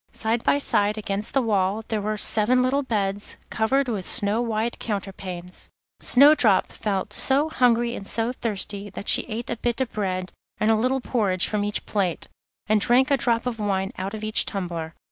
Side 0.13 0.43
by 0.43 0.57
side 0.57 0.97
against 0.97 1.31
the 1.35 1.43
wall 1.43 1.83
there 1.89 2.01
were 2.01 2.17
seven 2.17 2.63
little 2.63 2.81
beds, 2.81 3.35
covered 3.51 3.87
with 3.87 4.03
snow 4.03 4.41
white 4.41 4.79
counterpanes. 4.79 5.69
Snowdrop 5.99 6.71
felt 6.73 7.13
so 7.13 7.49
hungry 7.49 7.93
and 7.93 8.07
so 8.07 8.31
thirsty 8.33 8.89
that 8.89 9.07
she 9.07 9.21
ate 9.27 9.51
a 9.51 9.57
bit 9.57 9.79
of 9.79 9.91
bread 9.91 10.31
and 10.59 10.71
a 10.71 10.75
little 10.75 11.01
porridge 11.01 11.45
from 11.45 11.63
each 11.63 11.85
plate, 11.85 12.27
and 12.65 12.81
drank 12.81 13.11
a 13.11 13.15
drop 13.17 13.45
of 13.45 13.59
wine 13.59 13.91
out 13.99 14.15
of 14.15 14.23
each 14.23 14.43
tumbler. 14.43 14.95